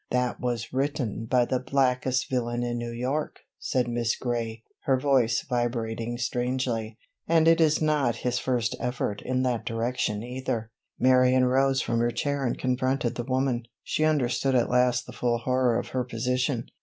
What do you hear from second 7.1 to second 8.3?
"and it is not